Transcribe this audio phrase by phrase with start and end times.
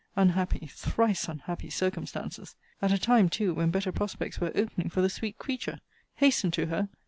[0.15, 2.55] Unhappy, thrice unhappy circumstances!
[2.81, 5.77] At a time too, when better prospects were opening for the sweet creature!
[6.15, 6.89] Hasten to her!